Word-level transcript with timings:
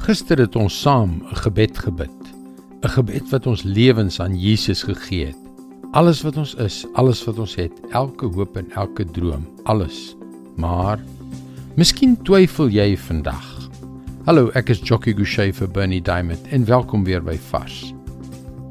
Gister 0.00 0.40
het 0.40 0.56
ons 0.56 0.72
saam 0.80 1.20
'n 1.20 1.36
gebed 1.44 1.78
gebid. 1.78 2.20
'n 2.82 2.88
Gebed 2.88 3.28
wat 3.30 3.46
ons 3.46 3.62
lewens 3.62 4.20
aan 4.20 4.38
Jesus 4.38 4.82
gegee 4.82 5.26
het. 5.26 5.36
Alles 5.92 6.22
wat 6.22 6.36
ons 6.36 6.54
is, 6.54 6.86
alles 6.94 7.24
wat 7.24 7.38
ons 7.38 7.54
het, 7.54 7.72
elke 7.90 8.26
hoop 8.26 8.56
en 8.56 8.70
elke 8.70 9.04
droom, 9.04 9.46
alles. 9.64 10.16
Maar 10.56 10.98
miskien 11.76 12.16
twyfel 12.22 12.68
jy 12.68 12.96
vandag. 12.96 13.68
Hallo, 14.24 14.48
ek 14.54 14.70
is 14.70 14.80
Jockey 14.80 15.12
Gouchee 15.12 15.52
vir 15.52 15.68
Bernie 15.68 16.02
Diamond 16.02 16.46
en 16.50 16.64
welkom 16.64 17.04
weer 17.04 17.22
by 17.22 17.36
Vars. 17.36 17.92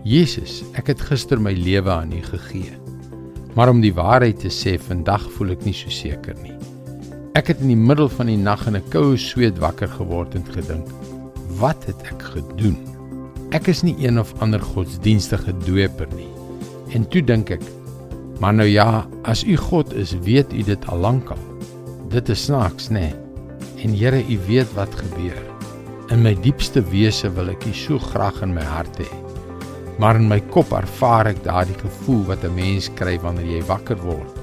Jesus, 0.03 0.63
ek 0.73 0.87
het 0.87 1.01
gister 1.01 1.39
my 1.39 1.53
lewe 1.53 1.91
aan 1.91 2.11
U 2.11 2.21
gegee. 2.21 2.73
Maar 3.53 3.69
om 3.69 3.81
die 3.81 3.93
waarheid 3.93 4.39
te 4.39 4.49
sê, 4.49 4.79
vandag 4.79 5.31
voel 5.31 5.51
ek 5.51 5.65
nie 5.65 5.73
so 5.73 5.89
seker 5.89 6.35
nie. 6.41 6.57
Ek 7.35 7.47
het 7.47 7.61
in 7.61 7.67
die 7.67 7.75
middel 7.75 8.09
van 8.09 8.25
die 8.25 8.37
nag 8.37 8.67
in 8.67 8.75
'n 8.75 8.89
koue 8.89 9.17
sweet 9.17 9.59
wakker 9.59 9.87
geword 9.87 10.35
en 10.35 10.45
gedink, 10.45 10.87
wat 11.59 11.85
het 11.89 12.01
ek 12.09 12.23
gedoen? 12.33 12.77
Ek 13.55 13.67
is 13.71 13.83
nie 13.85 13.95
een 14.01 14.19
of 14.21 14.33
ander 14.43 14.61
godsdienstige 14.61 15.53
doper 15.65 16.09
nie. 16.15 16.29
En 16.95 17.05
toe 17.09 17.21
dink 17.21 17.51
ek, 17.53 17.63
maar 18.39 18.55
nou 18.55 18.67
ja, 18.69 19.05
as 19.23 19.43
u 19.43 19.57
God 19.59 19.93
is, 19.93 20.15
weet 20.25 20.53
u 20.53 20.63
dit 20.63 20.89
al 20.89 21.03
lankal. 21.05 21.39
Dit 22.09 22.29
is 22.29 22.47
snaaks, 22.47 22.89
nê? 22.89 23.09
Nee. 23.09 23.15
En 23.83 23.95
Here, 23.95 24.19
u 24.19 24.39
weet 24.47 24.73
wat 24.75 24.95
gebeur. 24.95 25.39
In 26.11 26.23
my 26.25 26.33
diepste 26.43 26.81
wese 26.91 27.29
wil 27.35 27.51
ek 27.53 27.63
u 27.69 27.73
so 27.73 27.99
graag 27.99 28.41
in 28.43 28.55
my 28.55 28.65
hart 28.65 28.99
hê. 28.99 29.09
Maar 29.99 30.19
in 30.19 30.27
my 30.31 30.39
kop 30.51 30.71
ervaar 30.75 31.29
ek 31.31 31.43
daardie 31.45 31.77
gevoel 31.79 32.25
wat 32.31 32.43
'n 32.43 32.55
mens 32.55 32.89
kry 32.95 33.19
wanneer 33.19 33.59
jy 33.59 33.63
wakker 33.67 33.99
word 34.03 34.39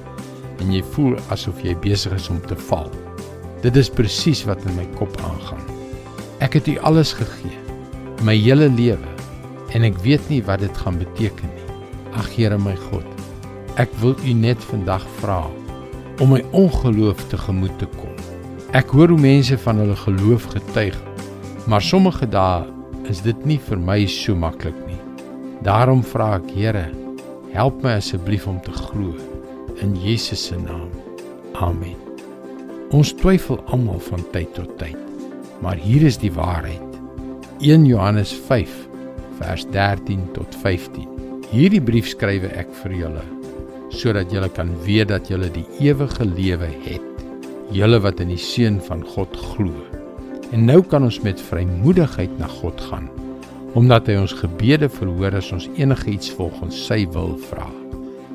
en 0.60 0.72
jy 0.72 0.82
voel 0.94 1.16
asof 1.34 1.60
jy 1.64 1.74
besig 1.84 2.14
is 2.16 2.28
om 2.32 2.40
te 2.48 2.56
val. 2.68 2.90
Dit 3.64 3.76
is 3.76 3.90
presies 3.92 4.44
wat 4.48 4.62
in 4.68 4.76
my 4.76 4.86
kop 4.98 5.16
aangaan. 5.20 5.64
Ek 6.44 6.58
het 6.58 6.66
U 6.68 6.74
alles 6.84 7.14
gegee, 7.16 7.56
my 8.26 8.34
hele 8.36 8.66
lewe, 8.68 9.12
en 9.72 9.86
ek 9.88 9.96
weet 10.04 10.26
nie 10.28 10.42
wat 10.44 10.60
dit 10.60 10.80
gaan 10.82 10.98
beteken 11.00 11.48
nie. 11.48 11.76
Ag 12.16 12.28
Here 12.34 12.58
my 12.60 12.74
God, 12.90 13.06
ek 13.80 13.92
wil 14.02 14.12
U 14.20 14.34
net 14.36 14.60
vandag 14.68 15.04
vra 15.22 15.46
om 16.20 16.34
my 16.34 16.42
ongeloof 16.56 17.22
te 17.30 17.40
gemoed 17.40 17.72
te 17.80 17.88
kom. 17.96 18.12
Ek 18.76 18.92
hoor 18.92 19.14
hoe 19.14 19.20
mense 19.20 19.56
van 19.64 19.80
hulle 19.80 19.96
geloof 19.96 20.48
getuig, 20.52 20.96
maar 21.68 21.84
sommige 21.84 22.28
dae 22.28 22.66
is 23.08 23.22
dit 23.24 23.48
nie 23.48 23.58
vir 23.68 23.80
my 23.80 24.02
so 24.10 24.36
maklik 24.36 24.76
nie. 24.84 25.00
Daarom 25.64 26.04
vra 26.04 26.34
ek 26.36 26.52
Here, 26.52 26.86
help 27.56 27.80
my 27.84 27.96
asseblief 27.96 28.44
om 28.48 28.60
te 28.60 28.76
glo 28.76 29.16
in 29.80 29.96
Jesus 30.04 30.50
se 30.50 30.60
naam. 30.60 30.92
Amen. 31.64 31.96
Ons 32.92 33.16
twyfel 33.16 33.62
almal 33.72 34.00
van 34.12 34.24
tyd 34.36 34.52
tot 34.56 34.76
tyd. 34.80 35.00
Maar 35.60 35.76
hier 35.80 36.02
is 36.02 36.18
die 36.20 36.32
waarheid. 36.32 36.82
1 37.64 37.86
Johannes 37.88 38.32
5 38.46 38.72
vers 39.38 39.64
13 39.72 40.26
tot 40.32 40.56
15. 40.62 41.08
Hierdie 41.50 41.80
brief 41.80 42.10
skrywe 42.12 42.50
ek 42.58 42.72
vir 42.82 43.00
julle 43.04 43.24
sodat 43.96 44.32
julle 44.34 44.48
kan 44.52 44.72
weet 44.84 45.08
dat 45.08 45.28
julle 45.30 45.46
die 45.54 45.64
ewige 45.80 46.24
lewe 46.26 46.68
het. 46.84 47.22
Julle 47.72 48.00
wat 48.04 48.18
in 48.20 48.28
die 48.28 48.40
seun 48.40 48.76
van 48.82 49.04
God 49.14 49.32
glo. 49.54 49.72
En 50.52 50.66
nou 50.68 50.82
kan 50.84 51.06
ons 51.06 51.20
met 51.24 51.40
vrymoedigheid 51.40 52.34
na 52.40 52.50
God 52.58 52.82
gaan 52.90 53.08
omdat 53.76 54.06
hy 54.08 54.14
ons 54.16 54.32
gebede 54.32 54.88
verhoor 54.88 55.34
as 55.36 55.50
ons 55.52 55.66
enigiets 55.76 56.30
volgens 56.32 56.78
sy 56.88 57.02
wil 57.12 57.34
vra. 57.50 57.66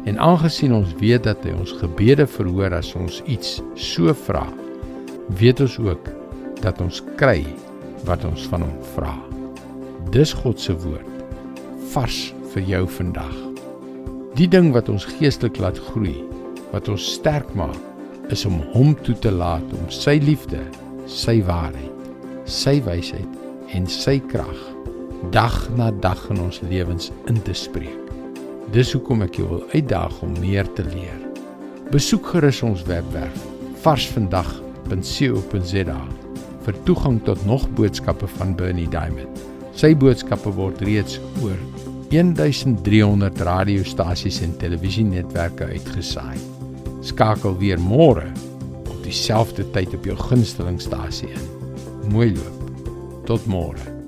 En 0.05 0.19
aangesien 0.22 0.73
ons 0.77 0.94
weet 1.02 1.25
dat 1.25 1.42
hy 1.45 1.55
ons 1.58 1.73
gebede 1.81 2.27
verhoor 2.30 2.77
as 2.77 2.94
ons 2.97 3.23
iets 3.25 3.58
so 3.73 4.14
vra, 4.27 4.45
weet 5.42 5.64
ons 5.66 5.80
ook 5.81 6.11
dat 6.64 6.81
ons 6.81 7.02
kry 7.20 7.44
wat 8.08 8.26
ons 8.26 8.48
van 8.52 8.66
hom 8.66 8.78
vra. 8.95 9.14
Dis 10.14 10.34
God 10.42 10.59
se 10.59 10.76
woord 10.84 11.08
vars 11.92 12.31
vir 12.54 12.67
jou 12.67 12.84
vandag. 12.98 13.36
Die 14.40 14.48
ding 14.48 14.72
wat 14.76 14.89
ons 14.89 15.06
geestelik 15.17 15.60
laat 15.60 15.80
groei, 15.92 16.16
wat 16.71 16.88
ons 16.92 17.14
sterk 17.17 17.50
maak, 17.58 17.80
is 18.32 18.45
om 18.48 18.61
hom 18.71 18.94
toe 19.04 19.16
te 19.20 19.32
laat 19.32 19.73
om 19.76 19.89
sy 19.92 20.16
liefde, 20.23 20.61
sy 21.11 21.42
waarheid, 21.44 22.05
sy 22.48 22.77
wysheid 22.86 23.76
en 23.76 23.89
sy 23.92 24.21
krag 24.32 24.71
dag 25.30 25.70
na 25.77 25.92
dag 25.92 26.17
in 26.33 26.39
ons 26.42 26.61
lewens 26.66 27.11
in 27.30 27.38
te 27.45 27.54
spreek. 27.54 28.00
Dis 28.73 28.94
hoekom 28.95 29.21
ek 29.27 29.38
jou 29.38 29.48
wil 29.52 29.61
uitdaag 29.76 30.16
om 30.26 30.33
meer 30.39 30.66
te 30.77 30.83
leer. 30.88 31.20
Besoek 31.92 32.26
gerus 32.33 32.64
ons 32.66 32.82
webwerf 32.88 33.45
varsvandag.co.za 33.83 36.20
vir 36.66 36.77
toegang 36.88 37.20
tot 37.26 37.45
nog 37.45 37.67
boodskappe 37.77 38.27
van 38.38 38.55
Bernie 38.58 38.89
Diamond. 38.92 39.42
Sy 39.77 39.94
boodskappe 39.95 40.52
word 40.58 40.82
reeds 40.86 41.20
oor 41.42 41.58
1300 42.11 43.39
radiostasies 43.48 44.42
en 44.44 44.58
televisienetwerke 44.60 45.70
uitgesaai. 45.71 46.36
Skakel 47.08 47.55
weer 47.61 47.80
môre 47.80 48.27
op 48.83 49.00
dieselfde 49.05 49.66
tyd 49.71 49.95
op 49.95 50.05
jou 50.11 50.17
gunstelingstasie 50.27 51.32
in. 51.32 51.50
Mooi 52.11 52.33
loop. 52.36 52.86
Tot 53.30 53.48
môre. 53.48 54.01